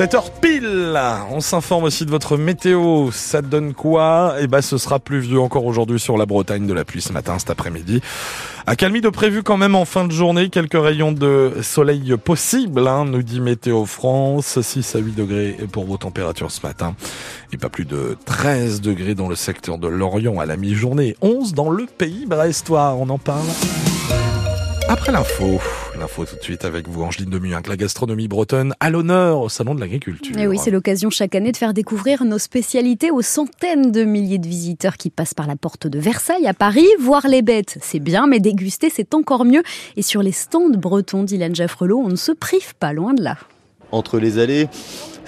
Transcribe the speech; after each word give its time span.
7h 0.00 0.30
pile 0.40 0.98
On 1.30 1.40
s'informe 1.40 1.84
aussi 1.84 2.06
de 2.06 2.10
votre 2.10 2.38
météo. 2.38 3.10
Ça 3.12 3.42
donne 3.42 3.74
quoi? 3.74 4.36
Eh 4.40 4.46
ben, 4.46 4.62
ce 4.62 4.78
sera 4.78 4.98
pluvieux 4.98 5.38
encore 5.38 5.66
aujourd'hui 5.66 6.00
sur 6.00 6.16
la 6.16 6.24
Bretagne, 6.24 6.66
de 6.66 6.72
la 6.72 6.86
pluie 6.86 7.02
ce 7.02 7.12
matin, 7.12 7.38
cet 7.38 7.50
après-midi. 7.50 8.00
Accalmie 8.66 9.02
de 9.02 9.10
prévu 9.10 9.42
quand 9.42 9.58
même 9.58 9.74
en 9.74 9.84
fin 9.84 10.06
de 10.06 10.12
journée. 10.12 10.48
Quelques 10.48 10.82
rayons 10.82 11.12
de 11.12 11.52
soleil 11.60 12.16
possibles, 12.16 12.88
hein, 12.88 13.04
nous 13.04 13.22
dit 13.22 13.40
Météo 13.40 13.84
France. 13.84 14.58
6 14.62 14.96
à 14.96 15.00
8 15.00 15.12
degrés 15.12 15.56
pour 15.70 15.84
vos 15.84 15.98
températures 15.98 16.50
ce 16.50 16.66
matin. 16.66 16.94
Et 17.52 17.58
pas 17.58 17.68
plus 17.68 17.84
de 17.84 18.16
13 18.24 18.80
degrés 18.80 19.14
dans 19.14 19.28
le 19.28 19.36
secteur 19.36 19.76
de 19.76 19.86
Lorient 19.86 20.40
à 20.40 20.46
la 20.46 20.56
mi-journée. 20.56 21.14
11 21.20 21.52
dans 21.52 21.68
le 21.68 21.84
pays 21.84 22.24
brestois. 22.24 22.96
On 22.98 23.10
en 23.10 23.18
parle 23.18 23.44
après 24.90 25.12
l'info, 25.12 25.60
l'info 26.00 26.24
tout 26.24 26.36
de 26.36 26.42
suite 26.42 26.64
avec 26.64 26.88
vous, 26.88 27.02
Angeline 27.02 27.28
Demuin, 27.28 27.60
la 27.68 27.76
gastronomie 27.76 28.26
bretonne 28.26 28.74
à 28.80 28.88
l'honneur 28.88 29.40
au 29.40 29.48
Salon 29.50 29.74
de 29.74 29.80
l'Agriculture. 29.80 30.36
Et 30.38 30.46
oui, 30.46 30.58
c'est 30.58 30.70
l'occasion 30.70 31.10
chaque 31.10 31.34
année 31.34 31.52
de 31.52 31.56
faire 31.58 31.74
découvrir 31.74 32.24
nos 32.24 32.38
spécialités 32.38 33.10
aux 33.10 33.20
centaines 33.20 33.92
de 33.92 34.04
milliers 34.04 34.38
de 34.38 34.48
visiteurs 34.48 34.96
qui 34.96 35.10
passent 35.10 35.34
par 35.34 35.46
la 35.46 35.56
porte 35.56 35.86
de 35.86 35.98
Versailles 35.98 36.46
à 36.46 36.54
Paris. 36.54 36.86
Voir 36.98 37.28
les 37.28 37.42
bêtes, 37.42 37.76
c'est 37.82 37.98
bien, 37.98 38.26
mais 38.26 38.40
déguster, 38.40 38.88
c'est 38.90 39.14
encore 39.14 39.44
mieux. 39.44 39.62
Et 39.96 40.02
sur 40.02 40.22
les 40.22 40.32
stands 40.32 40.70
bretons 40.70 41.22
d'Ilan 41.22 41.52
Jaffrelot, 41.52 41.98
on 41.98 42.08
ne 42.08 42.16
se 42.16 42.32
prive 42.32 42.74
pas 42.76 42.94
loin 42.94 43.12
de 43.12 43.22
là. 43.22 43.36
Entre 43.92 44.18
les 44.18 44.38
allées, 44.38 44.68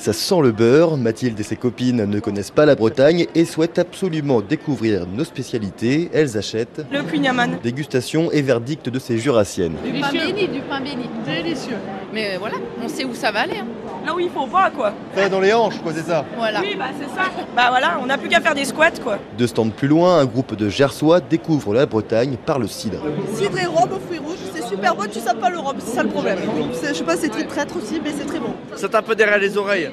ça 0.03 0.13
sent 0.13 0.41
le 0.43 0.51
beurre. 0.51 0.97
Mathilde 0.97 1.39
et 1.39 1.45
ses 1.45 1.55
copines 1.55 2.05
ne 2.05 2.19
connaissent 2.19 2.51
pas 2.51 2.67
la 2.67 2.75
Bretagne 2.75 3.27
et 3.37 3.45
souhaitent 3.45 3.79
absolument 3.79 4.41
découvrir 4.41 5.07
nos 5.07 5.23
spécialités. 5.23 6.11
Elles 6.13 6.37
achètent 6.37 6.85
le 6.91 7.03
cugnaman. 7.05 7.59
Dégustation 7.63 8.33
et 8.33 8.43
verdict 8.43 8.89
de 8.89 8.99
ces 8.99 9.19
jurassiennes. 9.19 9.77
Du 9.85 10.01
pain 10.01 10.11
béni, 10.11 10.49
du 10.49 10.61
pain 10.63 10.81
béni. 10.81 11.09
Délicieux. 11.25 11.77
Mais 12.13 12.35
euh, 12.35 12.39
voilà, 12.41 12.57
on 12.85 12.89
sait 12.89 13.05
où 13.05 13.15
ça 13.15 13.31
va 13.31 13.43
aller. 13.43 13.59
Hein. 13.59 13.67
Là 14.05 14.13
où 14.13 14.19
il 14.19 14.29
faut 14.29 14.49
pas, 14.49 14.71
quoi. 14.71 14.93
Ça 15.15 15.29
dans 15.29 15.39
les 15.39 15.53
hanches, 15.53 15.81
quoi, 15.81 15.93
c'est 15.95 16.03
ça 16.05 16.25
Voilà. 16.37 16.61
Oui, 16.61 16.75
bah 16.77 16.87
c'est 16.99 17.07
ça. 17.17 17.31
Bah 17.55 17.67
voilà, 17.71 17.99
on 18.03 18.07
n'a 18.07 18.19
plus 18.19 18.29
qu'à 18.29 18.41
faire 18.41 18.57
des 18.57 18.65
squats, 18.65 18.91
quoi. 19.01 19.19
Deux 19.39 19.47
stands 19.47 19.71
plus 19.71 19.87
loin, 19.87 20.19
un 20.19 20.25
groupe 20.25 20.57
de 20.57 20.69
Gersois 20.69 21.21
découvre 21.21 21.73
la 21.75 21.87
Bretagne 21.87 22.37
par 22.45 22.59
le 22.59 22.67
cidre. 22.67 22.99
Cidre 23.37 23.59
et 23.61 23.67
rhum 23.67 23.89
aux 23.93 24.01
fruits 24.01 24.19
rouges, 24.19 24.42
super 24.73 24.95
bon, 24.95 25.05
tu 25.13 25.21
sais 25.21 25.35
pas 25.35 25.51
le 25.51 25.59
rhum, 25.59 25.77
c'est 25.79 25.95
ça 25.97 26.03
le 26.03 26.09
problème. 26.09 26.39
Je 26.83 26.95
sais 26.95 27.05
pas, 27.05 27.17
c'est 27.17 27.29
très 27.29 27.45
traître 27.45 27.77
aussi, 27.77 28.01
mais 28.03 28.11
c'est 28.17 28.25
très 28.25 28.39
bon. 28.39 28.55
Ça 28.75 28.89
tape 28.89 29.13
derrière 29.15 29.39
les 29.39 29.57
oreilles. 29.57 29.91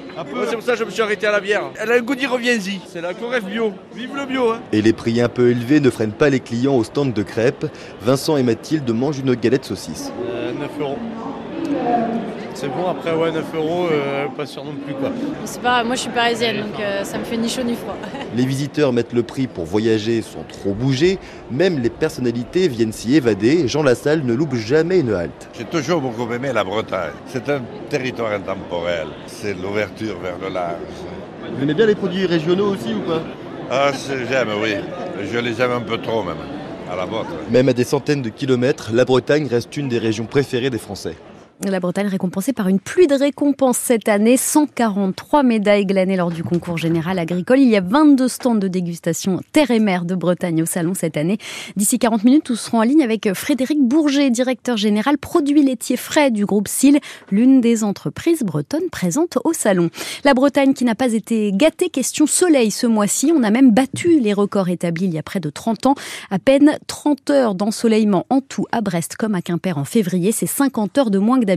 C'est 0.47 0.55
pour 0.55 0.63
ça 0.63 0.73
que 0.73 0.79
je 0.79 0.83
me 0.85 0.89
suis 0.89 1.01
arrêté 1.01 1.27
à 1.27 1.31
la 1.31 1.39
bière. 1.39 1.63
Elle 1.79 1.91
a 1.91 1.95
un 1.95 2.01
goût 2.01 2.15
d'y 2.15 2.25
reviens-y. 2.25 2.79
C'est 2.87 3.01
la 3.01 3.13
Coref 3.13 3.43
bio. 3.43 3.73
Vive 3.93 4.15
le 4.15 4.25
bio, 4.25 4.51
hein. 4.51 4.61
Et 4.71 4.81
les 4.81 4.93
prix 4.93 5.19
un 5.21 5.29
peu 5.29 5.49
élevés 5.49 5.79
ne 5.79 5.89
freinent 5.89 6.13
pas 6.13 6.29
les 6.29 6.39
clients 6.39 6.75
au 6.75 6.83
stand 6.83 7.13
de 7.13 7.23
crêpes. 7.23 7.65
Vincent 8.01 8.37
et 8.37 8.43
Mathilde 8.43 8.89
mangent 8.91 9.19
une 9.19 9.35
galette 9.35 9.65
saucisse. 9.65 10.11
Euh, 10.29 10.51
9 10.53 10.69
euros. 10.79 10.97
C'est 12.59 12.67
bon, 12.67 12.89
après, 12.89 13.13
ouais, 13.15 13.31
9 13.31 13.55
euros, 13.55 13.87
euh, 13.89 14.27
pas 14.35 14.45
sûr 14.45 14.65
non 14.65 14.73
plus, 14.73 14.93
quoi. 14.93 15.11
C'est 15.45 15.61
pas, 15.61 15.81
moi 15.85 15.95
je 15.95 16.01
suis 16.01 16.09
parisienne, 16.09 16.57
donc 16.57 16.77
euh, 16.81 17.05
ça 17.05 17.17
me 17.17 17.23
fait 17.23 17.37
ni 17.37 17.47
chaud 17.47 17.63
ni 17.63 17.73
froid. 17.73 17.95
Les 18.35 18.45
visiteurs 18.45 18.91
mettent 18.91 19.13
le 19.13 19.23
prix 19.23 19.47
pour 19.47 19.63
voyager 19.63 20.21
sans 20.21 20.43
trop 20.43 20.73
bouger. 20.73 21.19
Même 21.51 21.79
les 21.79 21.89
personnalités 21.89 22.67
viennent 22.67 22.91
s'y 22.91 23.15
évader. 23.15 23.69
Jean 23.69 23.81
Lassalle 23.81 24.25
ne 24.25 24.33
loupe 24.33 24.55
jamais 24.55 24.99
une 24.99 25.13
halte. 25.13 25.47
J'ai 25.57 25.63
toujours 25.63 26.01
beaucoup 26.01 26.29
aimé 26.33 26.51
la 26.53 26.65
Bretagne. 26.65 27.13
C'est 27.27 27.47
un 27.47 27.61
territoire 27.89 28.33
intemporel. 28.33 29.07
C'est 29.25 29.53
l'ouverture 29.53 30.19
vers 30.19 30.35
le 30.41 30.53
large. 30.53 30.81
Vous 31.55 31.63
aimez 31.63 31.73
bien 31.73 31.85
les 31.85 31.95
produits 31.95 32.25
régionaux 32.25 32.73
aussi 32.73 32.93
ou 32.93 33.09
pas? 33.09 33.21
Ah, 33.71 33.91
j'aime, 34.29 34.49
oui. 34.61 34.75
Je 35.31 35.37
les 35.37 35.61
aime 35.61 35.71
un 35.71 35.81
peu 35.81 35.97
trop 35.97 36.23
même. 36.23 36.35
À 36.91 36.97
la 36.97 37.05
vôtre. 37.05 37.29
Même 37.49 37.69
à 37.69 37.73
des 37.73 37.85
centaines 37.85 38.21
de 38.21 38.29
kilomètres, 38.29 38.89
la 38.91 39.05
Bretagne 39.05 39.47
reste 39.47 39.77
une 39.77 39.87
des 39.87 39.99
régions 39.99 40.25
préférées 40.25 40.69
des 40.69 40.77
Français. 40.77 41.15
La 41.65 41.81
Bretagne 41.81 42.07
récompensée 42.07 42.53
par 42.53 42.69
une 42.69 42.79
pluie 42.79 43.07
de 43.07 43.15
récompenses 43.15 43.77
cette 43.77 44.07
année, 44.07 44.37
143 44.37 45.43
médailles 45.43 45.85
glanées 45.85 46.15
lors 46.15 46.31
du 46.31 46.41
concours 46.41 46.77
général 46.77 47.19
agricole. 47.19 47.59
Il 47.59 47.67
y 47.67 47.75
a 47.75 47.81
22 47.81 48.29
stands 48.29 48.55
de 48.55 48.69
dégustation 48.69 49.41
terre 49.51 49.69
et 49.69 49.79
mer 49.79 50.05
de 50.05 50.15
Bretagne 50.15 50.61
au 50.61 50.65
salon 50.65 50.93
cette 50.93 51.17
année. 51.17 51.37
D'ici 51.75 51.99
40 51.99 52.23
minutes, 52.23 52.49
nous 52.49 52.55
serons 52.55 52.79
en 52.79 52.83
ligne 52.83 53.03
avec 53.03 53.33
Frédéric 53.33 53.77
Bourget, 53.81 54.29
directeur 54.29 54.77
général 54.77 55.17
produits 55.17 55.61
laitiers 55.61 55.97
frais 55.97 56.31
du 56.31 56.45
groupe 56.45 56.69
SIL, 56.69 57.01
l'une 57.29 57.59
des 57.59 57.83
entreprises 57.83 58.43
bretonnes 58.43 58.89
présentes 58.89 59.37
au 59.43 59.51
salon. 59.51 59.89
La 60.23 60.33
Bretagne 60.33 60.73
qui 60.73 60.85
n'a 60.85 60.95
pas 60.95 61.11
été 61.11 61.51
gâtée, 61.51 61.89
question 61.89 62.25
soleil 62.25 62.71
ce 62.71 62.87
mois-ci. 62.87 63.33
On 63.35 63.43
a 63.43 63.51
même 63.51 63.73
battu 63.73 64.21
les 64.21 64.31
records 64.31 64.69
établis 64.69 65.07
il 65.07 65.13
y 65.13 65.19
a 65.19 65.23
près 65.23 65.41
de 65.41 65.49
30 65.49 65.87
ans. 65.87 65.95
À 66.31 66.39
peine 66.39 66.79
30 66.87 67.29
heures 67.31 67.55
d'ensoleillement 67.55 68.25
en 68.29 68.39
tout 68.39 68.65
à 68.71 68.79
Brest 68.79 69.17
comme 69.17 69.35
à 69.35 69.41
Quimper 69.41 69.77
en 69.77 69.83
février. 69.83 70.31
C'est 70.31 70.45
50 70.45 70.97
heures 70.97 71.11
de 71.11 71.19
moins 71.19 71.37
que 71.37 71.48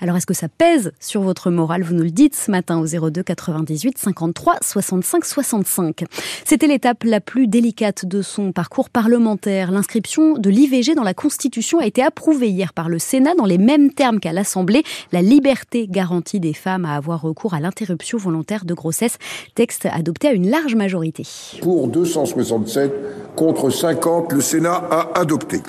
Alors 0.00 0.16
est-ce 0.16 0.26
que 0.26 0.34
ça 0.34 0.48
pèse 0.48 0.92
sur 1.00 1.22
votre 1.22 1.50
morale? 1.50 1.82
Vous 1.82 1.94
nous 1.94 2.02
le 2.02 2.10
dites 2.10 2.34
ce 2.34 2.50
matin 2.50 2.78
au 2.78 3.10
02 3.10 3.22
98 3.22 3.98
53 3.98 4.56
65 4.62 5.24
65. 5.24 6.04
C'était 6.44 6.66
l'étape 6.66 7.04
la 7.04 7.20
plus 7.20 7.46
délicate 7.46 8.06
de 8.06 8.22
son 8.22 8.52
parcours 8.52 8.90
parlementaire. 8.90 9.70
L'inscription 9.70 10.34
de 10.34 10.50
l'IVG 10.50 10.94
dans 10.94 11.02
la 11.02 11.14
Constitution 11.14 11.78
a 11.78 11.86
été 11.86 12.02
approuvée 12.02 12.48
hier 12.48 12.72
par 12.72 12.88
le 12.88 12.98
Sénat 12.98 13.34
dans 13.34 13.44
les 13.44 13.58
mêmes 13.58 13.92
termes 13.92 14.20
qu'à 14.20 14.32
l'Assemblée. 14.32 14.82
La 15.12 15.22
liberté 15.22 15.86
garantie 15.88 16.40
des 16.40 16.54
femmes 16.54 16.84
à 16.84 16.96
avoir 16.96 17.22
recours 17.22 17.54
à 17.54 17.60
l'interruption 17.60 18.18
volontaire 18.18 18.64
de 18.64 18.74
grossesse. 18.74 19.18
Texte 19.54 19.86
adopté 19.86 20.28
à 20.28 20.32
une 20.32 20.50
large 20.50 20.74
majorité. 20.74 21.24
Pour 21.62 21.88
267 21.88 22.92
contre 23.36 23.70
50, 23.70 24.32
le 24.32 24.40
Sénat 24.40 24.82
a 24.90 25.18
adopté. 25.18 25.60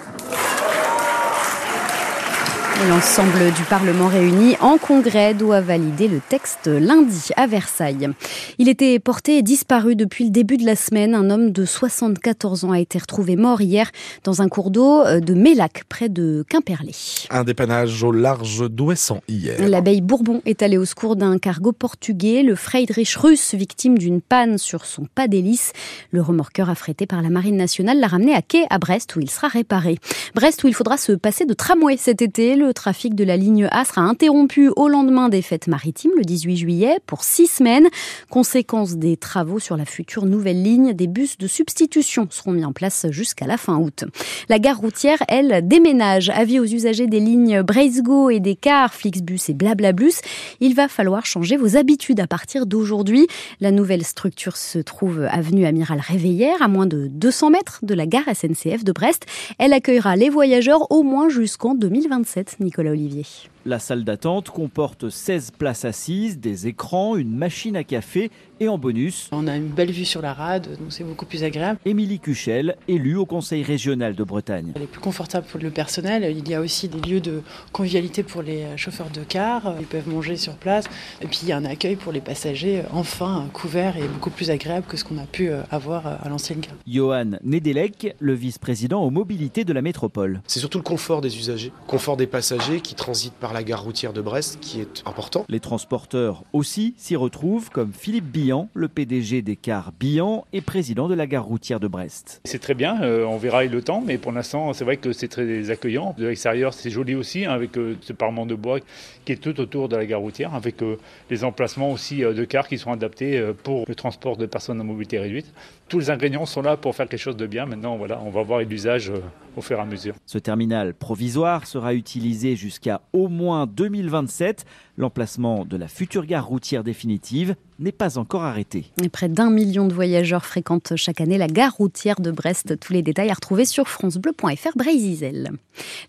L'ensemble 2.89 3.53
du 3.55 3.61
Parlement 3.69 4.07
réuni 4.07 4.55
en 4.59 4.79
congrès 4.79 5.35
doit 5.35 5.61
valider 5.61 6.07
le 6.07 6.19
texte 6.19 6.65
lundi 6.65 7.29
à 7.35 7.45
Versailles. 7.45 8.09
Il 8.57 8.69
était 8.69 8.97
porté 8.97 9.37
et 9.37 9.43
disparu 9.43 9.95
depuis 9.95 10.23
le 10.23 10.31
début 10.31 10.57
de 10.57 10.65
la 10.65 10.75
semaine. 10.75 11.13
Un 11.13 11.29
homme 11.29 11.51
de 11.51 11.63
74 11.63 12.65
ans 12.65 12.71
a 12.71 12.79
été 12.79 12.97
retrouvé 12.97 13.35
mort 13.35 13.61
hier 13.61 13.91
dans 14.23 14.41
un 14.41 14.49
cours 14.49 14.71
d'eau 14.71 15.03
de 15.19 15.33
Mélac, 15.35 15.83
près 15.89 16.09
de 16.09 16.43
Quimperlé. 16.49 16.93
Un 17.29 17.43
dépannage 17.43 18.03
au 18.03 18.11
large 18.11 18.67
d'Ouessant 18.67 19.21
hier. 19.27 19.57
L'abeille 19.59 20.01
Bourbon 20.01 20.41
est 20.45 20.63
allée 20.63 20.77
au 20.77 20.85
secours 20.85 21.15
d'un 21.15 21.37
cargo 21.37 21.73
portugais, 21.73 22.41
le 22.41 22.55
Friedrich 22.55 23.15
russe, 23.15 23.53
victime 23.53 23.97
d'une 23.97 24.21
panne 24.21 24.57
sur 24.57 24.85
son 24.85 25.05
pas 25.13 25.27
d'hélice. 25.27 25.73
Le 26.11 26.21
remorqueur 26.21 26.69
affrété 26.71 27.05
par 27.05 27.21
la 27.21 27.29
Marine 27.29 27.57
nationale 27.57 27.99
l'a 27.99 28.07
ramené 28.07 28.33
à 28.33 28.41
quai 28.41 28.65
à 28.71 28.79
Brest 28.79 29.15
où 29.15 29.19
il 29.19 29.29
sera 29.29 29.49
réparé. 29.49 29.99
Brest 30.33 30.63
où 30.63 30.67
il 30.67 30.73
faudra 30.73 30.97
se 30.97 31.11
passer 31.11 31.45
de 31.45 31.53
tramway 31.53 31.97
cet 31.97 32.23
été. 32.23 32.55
Le 32.55 32.70
trafic 32.73 33.15
de 33.15 33.23
la 33.23 33.37
ligne 33.37 33.67
A 33.71 33.85
sera 33.85 34.01
interrompu 34.01 34.69
au 34.75 34.87
lendemain 34.87 35.29
des 35.29 35.41
fêtes 35.41 35.67
maritimes, 35.67 36.11
le 36.17 36.23
18 36.23 36.57
juillet, 36.57 36.97
pour 37.05 37.23
six 37.23 37.47
semaines. 37.47 37.87
Conséquence 38.29 38.95
des 38.95 39.17
travaux 39.17 39.59
sur 39.59 39.77
la 39.77 39.85
future 39.85 40.25
nouvelle 40.25 40.61
ligne, 40.61 40.93
des 40.93 41.07
bus 41.07 41.37
de 41.37 41.47
substitution 41.47 42.27
seront 42.29 42.51
mis 42.51 42.65
en 42.65 42.73
place 42.73 43.07
jusqu'à 43.09 43.47
la 43.47 43.57
fin 43.57 43.77
août. 43.77 44.05
La 44.49 44.59
gare 44.59 44.77
routière, 44.77 45.21
elle, 45.27 45.67
déménage. 45.67 46.29
Avis 46.29 46.59
aux 46.59 46.65
usagers 46.65 47.07
des 47.07 47.19
lignes 47.19 47.61
Breisgo 47.61 48.29
et 48.29 48.39
des 48.39 48.55
cars 48.55 48.93
Flixbus 48.93 49.39
et 49.49 49.53
Blablabus. 49.53 50.13
Il 50.59 50.75
va 50.75 50.87
falloir 50.87 51.25
changer 51.25 51.57
vos 51.57 51.77
habitudes 51.77 52.19
à 52.19 52.27
partir 52.27 52.65
d'aujourd'hui. 52.65 53.27
La 53.59 53.71
nouvelle 53.71 54.03
structure 54.03 54.57
se 54.57 54.79
trouve 54.79 55.27
avenue 55.29 55.65
Amiral 55.65 55.99
Réveillère, 55.99 56.61
à 56.61 56.67
moins 56.67 56.85
de 56.85 57.07
200 57.07 57.49
mètres 57.51 57.79
de 57.83 57.93
la 57.93 58.05
gare 58.05 58.25
SNCF 58.33 58.83
de 58.83 58.91
Brest. 58.91 59.25
Elle 59.57 59.73
accueillera 59.73 60.15
les 60.15 60.29
voyageurs 60.29 60.91
au 60.91 61.03
moins 61.03 61.29
jusqu'en 61.29 61.75
2027. 61.75 62.57
Nicolas 62.63 62.91
Olivier. 62.91 63.25
La 63.63 63.77
salle 63.77 64.03
d'attente 64.03 64.49
comporte 64.49 65.09
16 65.09 65.51
places 65.51 65.85
assises, 65.85 66.39
des 66.39 66.65
écrans, 66.65 67.15
une 67.15 67.35
machine 67.35 67.75
à 67.75 67.83
café 67.83 68.31
et 68.59 68.67
en 68.67 68.79
bonus. 68.79 69.29
On 69.31 69.47
a 69.47 69.55
une 69.55 69.67
belle 69.67 69.91
vue 69.91 70.05
sur 70.05 70.21
la 70.21 70.33
rade, 70.33 70.67
donc 70.79 70.91
c'est 70.91 71.03
beaucoup 71.03 71.27
plus 71.27 71.43
agréable. 71.43 71.77
Émilie 71.85 72.19
Cuchel, 72.19 72.75
élue 72.87 73.17
au 73.17 73.27
Conseil 73.27 73.61
régional 73.61 74.15
de 74.15 74.23
Bretagne. 74.23 74.71
Elle 74.75 74.81
est 74.81 74.87
plus 74.87 74.99
confortable 74.99 75.45
pour 75.45 75.59
le 75.59 75.69
personnel. 75.69 76.35
Il 76.35 76.49
y 76.49 76.55
a 76.55 76.61
aussi 76.61 76.87
des 76.87 77.07
lieux 77.07 77.21
de 77.21 77.43
convivialité 77.71 78.23
pour 78.23 78.41
les 78.41 78.65
chauffeurs 78.77 79.11
de 79.11 79.21
car. 79.21 79.75
Ils 79.79 79.85
peuvent 79.85 80.09
manger 80.09 80.37
sur 80.37 80.55
place. 80.55 80.85
Et 81.21 81.27
puis 81.27 81.41
il 81.43 81.49
y 81.49 81.51
a 81.51 81.57
un 81.57 81.65
accueil 81.65 81.97
pour 81.97 82.11
les 82.11 82.21
passagers, 82.21 82.81
enfin 82.91 83.47
couvert 83.53 83.95
et 83.95 84.07
beaucoup 84.07 84.31
plus 84.31 84.49
agréable 84.49 84.87
que 84.87 84.97
ce 84.97 85.03
qu'on 85.03 85.19
a 85.19 85.25
pu 85.25 85.51
avoir 85.69 86.07
à 86.07 86.27
l'ancienne 86.29 86.61
gare. 86.61 86.73
Johan 86.87 87.37
Nedelec, 87.43 88.15
le 88.19 88.33
vice-président 88.33 89.03
aux 89.03 89.11
mobilités 89.11 89.65
de 89.65 89.73
la 89.73 89.83
métropole. 89.83 90.41
C'est 90.47 90.59
surtout 90.59 90.79
le 90.79 90.83
confort 90.83 91.21
des 91.21 91.37
usagers, 91.37 91.71
confort 91.85 92.17
des 92.17 92.27
passagers 92.27 92.81
qui 92.81 92.95
transitent 92.95 93.33
par 93.33 93.50
la 93.53 93.63
gare 93.63 93.83
routière 93.83 94.13
de 94.13 94.21
Brest 94.21 94.59
qui 94.59 94.81
est 94.81 95.03
important. 95.05 95.45
Les 95.49 95.59
transporteurs 95.59 96.43
aussi 96.53 96.93
s'y 96.97 97.15
retrouvent 97.15 97.69
comme 97.69 97.93
Philippe 97.93 98.25
Billan, 98.25 98.69
le 98.73 98.87
PDG 98.87 99.41
des 99.41 99.55
cars 99.55 99.91
Billan 99.99 100.45
et 100.53 100.61
président 100.61 101.07
de 101.07 101.13
la 101.13 101.27
gare 101.27 101.45
routière 101.45 101.79
de 101.79 101.87
Brest. 101.87 102.41
C'est 102.45 102.59
très 102.59 102.73
bien, 102.73 103.01
euh, 103.01 103.25
on 103.25 103.37
verra 103.37 103.63
le 103.63 103.81
temps, 103.81 104.03
mais 104.05 104.17
pour 104.17 104.31
l'instant 104.31 104.73
c'est 104.73 104.83
vrai 104.83 104.97
que 104.97 105.13
c'est 105.13 105.27
très 105.27 105.69
accueillant. 105.69 106.15
De 106.17 106.27
l'extérieur 106.27 106.73
c'est 106.73 106.89
joli 106.89 107.15
aussi 107.15 107.45
hein, 107.45 107.51
avec 107.51 107.77
euh, 107.77 107.95
ce 108.01 108.13
parement 108.13 108.45
de 108.45 108.55
bois 108.55 108.79
qui 109.25 109.31
est 109.31 109.37
tout 109.37 109.59
autour 109.59 109.89
de 109.89 109.95
la 109.95 110.05
gare 110.05 110.21
routière 110.21 110.53
avec 110.55 110.81
euh, 110.81 110.97
les 111.29 111.43
emplacements 111.43 111.91
aussi 111.91 112.19
de 112.19 112.43
cars 112.45 112.67
qui 112.67 112.77
sont 112.77 112.91
adaptés 112.91 113.41
pour 113.63 113.85
le 113.87 113.95
transport 113.95 114.37
de 114.37 114.45
personnes 114.45 114.79
à 114.79 114.83
mobilité 114.83 115.19
réduite. 115.19 115.53
Tous 115.87 115.99
les 115.99 116.09
ingrédients 116.09 116.45
sont 116.45 116.61
là 116.61 116.77
pour 116.77 116.95
faire 116.95 117.07
quelque 117.07 117.19
chose 117.19 117.37
de 117.37 117.47
bien. 117.47 117.65
Maintenant 117.65 117.97
voilà, 117.97 118.21
on 118.25 118.29
va 118.29 118.41
voir 118.43 118.61
l'usage 118.61 119.11
au. 119.57 120.15
Ce 120.25 120.37
terminal 120.37 120.93
provisoire 120.93 121.67
sera 121.67 121.93
utilisé 121.93 122.55
jusqu'à 122.55 123.01
au 123.13 123.27
moins 123.27 123.67
2027. 123.67 124.65
L'emplacement 124.97 125.65
de 125.65 125.77
la 125.77 125.87
future 125.87 126.25
gare 126.25 126.47
routière 126.47 126.83
définitive 126.83 127.55
n'est 127.81 127.91
pas 127.91 128.17
encore 128.17 128.43
arrêté. 128.43 128.85
Près 129.11 129.27
d'un 129.27 129.49
million 129.49 129.87
de 129.87 129.93
voyageurs 129.93 130.45
fréquentent 130.45 130.93
chaque 130.95 131.19
année 131.19 131.37
la 131.37 131.47
gare 131.47 131.75
routière 131.75 132.19
de 132.19 132.31
Brest. 132.31 132.79
Tous 132.79 132.93
les 132.93 133.01
détails 133.01 133.29
à 133.29 133.33
retrouver 133.33 133.65
sur 133.65 133.87
francebleu.fr 133.87 134.77
Brésil. 134.77 135.51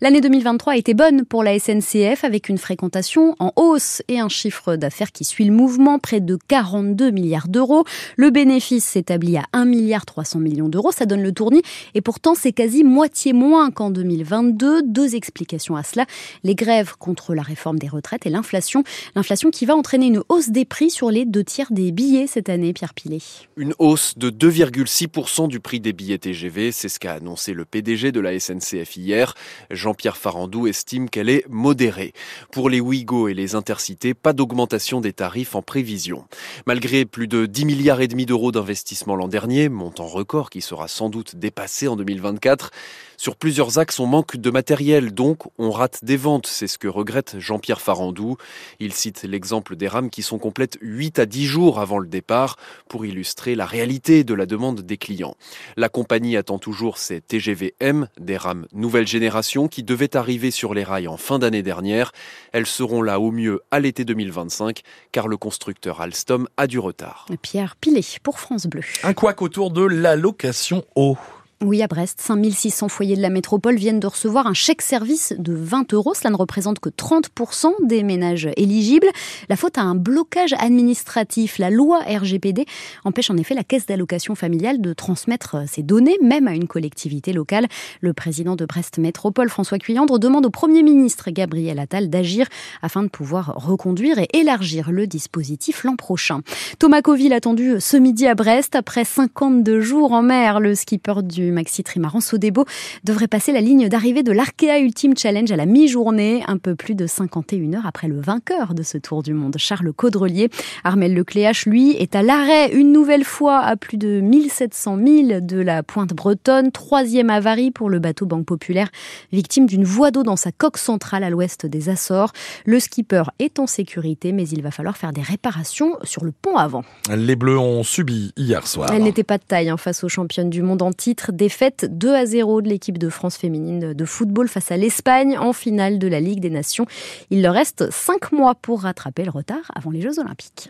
L'année 0.01 0.21
2023 0.21 0.73
a 0.73 0.77
été 0.77 0.93
bonne 0.93 1.25
pour 1.25 1.43
la 1.43 1.57
SNCF 1.57 2.23
avec 2.23 2.49
une 2.49 2.57
fréquentation 2.57 3.35
en 3.39 3.51
hausse 3.55 4.03
et 4.07 4.19
un 4.19 4.29
chiffre 4.29 4.75
d'affaires 4.75 5.11
qui 5.11 5.23
suit 5.23 5.45
le 5.45 5.53
mouvement, 5.53 5.99
près 5.99 6.19
de 6.19 6.37
42 6.47 7.11
milliards 7.11 7.47
d'euros. 7.47 7.85
Le 8.17 8.29
bénéfice 8.29 8.85
s'établit 8.85 9.37
à 9.37 9.43
1 9.53 9.65
milliard 9.65 10.05
300 10.05 10.39
millions 10.39 10.69
d'euros. 10.69 10.91
Ça 10.91 11.05
donne 11.05 11.23
le 11.23 11.31
tournis 11.31 11.63
et 11.95 12.01
pourtant 12.01 12.35
c'est 12.35 12.51
quasi 12.51 12.83
moitié 12.83 13.33
moins 13.33 13.71
qu'en 13.71 13.89
2022. 13.89 14.83
Deux 14.83 15.15
explications 15.15 15.75
à 15.75 15.83
cela. 15.83 16.05
Les 16.43 16.55
grèves 16.55 16.95
contre 16.97 17.33
la 17.33 17.41
réforme 17.41 17.79
des 17.79 17.87
retraites 17.87 18.25
et 18.25 18.29
l'inflation. 18.29 18.83
L'inflation 19.15 19.49
qui 19.49 19.65
va 19.65 19.75
entraîner 19.75 20.07
une 20.07 20.21
hausse 20.29 20.49
des 20.49 20.65
prix 20.65 20.91
sur 20.91 21.09
les 21.09 21.25
deux 21.25 21.43
tiers 21.43 21.62
des 21.71 21.91
billets 21.91 22.27
cette 22.27 22.49
année, 22.49 22.73
Pierre 22.73 22.93
Pilet. 22.93 23.19
Une 23.55 23.73
hausse 23.79 24.17
de 24.17 24.29
2,6% 24.29 25.47
du 25.47 25.59
prix 25.59 25.79
des 25.79 25.93
billets 25.93 26.17
TGV, 26.17 26.71
c'est 26.71 26.89
ce 26.89 26.99
qu'a 26.99 27.13
annoncé 27.13 27.53
le 27.53 27.65
PDG 27.65 28.11
de 28.11 28.19
la 28.19 28.39
SNCF 28.39 28.97
hier. 28.97 29.35
Jean-Pierre 29.71 30.17
Farandou 30.17 30.67
estime 30.67 31.09
qu'elle 31.09 31.29
est 31.29 31.45
modérée. 31.49 32.13
Pour 32.51 32.69
les 32.69 32.79
Ouigo 32.79 33.27
et 33.27 33.33
les 33.33 33.55
Intercités, 33.55 34.13
pas 34.13 34.33
d'augmentation 34.33 35.01
des 35.01 35.13
tarifs 35.13 35.55
en 35.55 35.61
prévision. 35.61 36.25
Malgré 36.65 37.05
plus 37.05 37.27
de 37.27 37.45
10 37.45 37.65
milliards 37.65 38.01
et 38.01 38.07
demi 38.07 38.25
d'euros 38.25 38.51
d'investissement 38.51 39.15
l'an 39.15 39.27
dernier, 39.27 39.69
montant 39.69 40.07
record 40.07 40.49
qui 40.49 40.61
sera 40.61 40.87
sans 40.87 41.09
doute 41.09 41.35
dépassé 41.35 41.87
en 41.87 41.95
2024, 41.95 42.71
sur 43.17 43.37
plusieurs 43.37 43.79
axes, 43.79 44.01
on 44.01 44.05
manque 44.05 44.35
de 44.35 44.49
matériel, 44.49 45.13
donc 45.13 45.43
on 45.57 45.71
rate 45.71 46.03
des 46.03 46.17
ventes. 46.17 46.47
C'est 46.47 46.67
ce 46.67 46.77
que 46.77 46.89
regrette 46.89 47.39
Jean-Pierre 47.39 47.79
Farandou. 47.79 48.35
Il 48.81 48.91
cite 48.91 49.23
l'exemple 49.23 49.77
des 49.77 49.87
rames 49.87 50.09
qui 50.09 50.23
sont 50.23 50.39
complètes 50.39 50.77
8 50.81 51.19
à 51.19 51.25
10 51.25 51.45
jours 51.45 51.52
avant 51.53 51.99
le 51.99 52.07
départ 52.07 52.57
pour 52.89 53.05
illustrer 53.05 53.55
la 53.55 53.65
réalité 53.65 54.23
de 54.23 54.33
la 54.33 54.45
demande 54.45 54.81
des 54.81 54.97
clients. 54.97 55.35
La 55.77 55.87
compagnie 55.87 56.35
attend 56.35 56.57
toujours 56.57 56.97
ses 56.97 57.21
TGV-M, 57.21 58.07
des 58.19 58.37
rames 58.37 58.65
nouvelle 58.73 59.07
génération 59.07 59.67
qui 59.67 59.83
devaient 59.83 60.17
arriver 60.17 60.49
sur 60.49 60.73
les 60.73 60.83
rails 60.83 61.07
en 61.07 61.17
fin 61.17 61.39
d'année 61.39 61.61
dernière. 61.61 62.11
Elles 62.53 62.65
seront 62.65 63.01
là 63.01 63.19
au 63.19 63.31
mieux 63.31 63.61
à 63.71 63.79
l'été 63.79 64.03
2025 64.03 64.81
car 65.11 65.27
le 65.27 65.37
constructeur 65.37 66.01
Alstom 66.01 66.47
a 66.57 66.65
du 66.65 66.79
retard. 66.79 67.27
Pierre 67.41 67.75
Pilet 67.75 68.01
pour 68.23 68.39
France 68.39 68.65
Bleu. 68.65 68.83
Un 69.03 69.13
couac 69.13 69.41
autour 69.41 69.69
de 69.69 69.83
l'allocation 69.83 70.83
eau. 70.95 71.17
Oui, 71.65 71.81
à 71.81 71.87
Brest, 71.87 72.19
5600 72.19 72.89
foyers 72.89 73.15
de 73.15 73.21
la 73.21 73.29
métropole 73.29 73.75
viennent 73.77 74.01
de 74.01 74.07
recevoir 74.07 74.47
un 74.47 74.53
chèque 74.53 74.81
service 74.81 75.33
de 75.37 75.53
20 75.53 75.93
euros. 75.93 76.13
Cela 76.13 76.29
ne 76.29 76.35
représente 76.35 76.79
que 76.79 76.89
30% 76.89 77.87
des 77.87 78.03
ménages 78.03 78.49
éligibles. 78.57 79.07
La 79.47 79.55
faute 79.55 79.77
à 79.77 79.81
un 79.81 79.95
blocage 79.95 80.53
administratif. 80.59 81.59
La 81.59 81.69
loi 81.69 81.99
RGPD 81.99 82.65
empêche 83.05 83.31
en 83.31 83.37
effet 83.37 83.53
la 83.53 83.63
caisse 83.63 83.85
d'allocation 83.85 84.35
familiale 84.35 84.81
de 84.81 84.91
transmettre 84.91 85.57
ses 85.65 85.83
données, 85.83 86.17
même 86.21 86.49
à 86.49 86.53
une 86.53 86.67
collectivité 86.67 87.31
locale. 87.31 87.67
Le 88.01 88.11
président 88.11 88.57
de 88.57 88.65
Brest 88.65 88.97
Métropole, 88.97 89.47
François 89.47 89.79
Cuyandre, 89.79 90.19
demande 90.19 90.45
au 90.45 90.49
Premier 90.51 90.83
ministre 90.83 91.31
Gabriel 91.31 91.79
Attal 91.79 92.09
d'agir 92.09 92.47
afin 92.81 93.03
de 93.03 93.07
pouvoir 93.07 93.53
reconduire 93.55 94.17
et 94.19 94.27
élargir 94.33 94.91
le 94.91 95.07
dispositif 95.07 95.85
l'an 95.85 95.95
prochain. 95.95 96.41
Thomas 96.77 96.99
attendu 97.31 97.75
ce 97.79 97.95
midi 97.95 98.27
à 98.27 98.35
Brest. 98.35 98.75
Après 98.75 99.05
52 99.05 99.79
jours 99.79 100.11
en 100.11 100.23
mer, 100.23 100.59
le 100.59 100.75
skipper 100.75 101.23
du 101.23 101.52
maxi 101.53 101.83
trimaran 101.83 102.19
Sodebo 102.19 102.65
devrait 103.03 103.27
passer 103.27 103.51
la 103.51 103.61
ligne 103.61 103.87
d'arrivée 103.87 104.23
de 104.23 104.31
l'Arkea 104.31 104.79
Ultimate 104.79 105.19
Challenge 105.19 105.51
à 105.51 105.55
la 105.55 105.65
mi-journée, 105.65 106.43
un 106.47 106.57
peu 106.57 106.75
plus 106.75 106.95
de 106.95 107.07
51 107.07 107.73
heures 107.73 107.85
après 107.85 108.07
le 108.07 108.19
vainqueur 108.19 108.73
de 108.73 108.83
ce 108.83 108.97
tour 108.97 109.23
du 109.23 109.33
monde, 109.33 109.55
Charles 109.57 109.93
Caudrelier. 109.93 110.49
Armel 110.83 111.13
Lecléache, 111.13 111.65
lui, 111.65 111.91
est 111.91 112.15
à 112.15 112.21
l'arrêt 112.21 112.73
une 112.73 112.91
nouvelle 112.91 113.23
fois 113.23 113.59
à 113.59 113.75
plus 113.75 113.97
de 113.97 114.19
1700 114.19 114.97
milles 114.97 115.39
de 115.45 115.57
la 115.57 115.83
pointe 115.83 116.13
bretonne. 116.13 116.71
Troisième 116.71 117.29
avarie 117.29 117.71
pour 117.71 117.89
le 117.89 117.99
bateau 117.99 118.25
Banque 118.25 118.45
Populaire, 118.45 118.89
victime 119.31 119.65
d'une 119.65 119.83
voie 119.83 120.11
d'eau 120.11 120.23
dans 120.23 120.35
sa 120.35 120.51
coque 120.51 120.77
centrale 120.77 121.23
à 121.23 121.29
l'ouest 121.29 121.65
des 121.65 121.89
Açores. 121.89 122.33
Le 122.65 122.79
skipper 122.79 123.23
est 123.39 123.59
en 123.59 123.67
sécurité, 123.67 124.31
mais 124.31 124.47
il 124.47 124.61
va 124.61 124.71
falloir 124.71 124.97
faire 124.97 125.13
des 125.13 125.21
réparations 125.21 125.97
sur 126.03 126.23
le 126.23 126.31
pont 126.31 126.57
avant. 126.57 126.83
Les 127.15 127.35
Bleus 127.35 127.57
ont 127.57 127.83
subi 127.83 128.33
hier 128.37 128.65
soir. 128.67 128.89
Elle 128.93 129.03
n'était 129.03 129.23
pas 129.23 129.37
de 129.37 129.43
taille 129.43 129.69
hein, 129.69 129.77
face 129.77 130.03
aux 130.03 130.09
championnes 130.09 130.49
du 130.49 130.61
monde 130.61 130.81
en 130.81 130.91
titre 130.91 131.31
défaite 131.43 131.85
2 131.91 132.15
à 132.15 132.25
0 132.25 132.61
de 132.61 132.69
l'équipe 132.69 132.97
de 132.97 133.09
France 133.09 133.35
féminine 133.35 133.93
de 133.93 134.05
football 134.05 134.47
face 134.47 134.71
à 134.71 134.77
l'Espagne 134.77 135.37
en 135.37 135.51
finale 135.51 135.99
de 135.99 136.07
la 136.07 136.21
Ligue 136.21 136.39
des 136.39 136.49
Nations. 136.49 136.85
Il 137.31 137.41
leur 137.41 137.53
reste 137.53 137.91
5 137.91 138.31
mois 138.31 138.55
pour 138.55 138.83
rattraper 138.83 139.25
le 139.25 139.31
retard 139.31 139.69
avant 139.75 139.91
les 139.91 139.99
Jeux 139.99 140.19
Olympiques. 140.19 140.69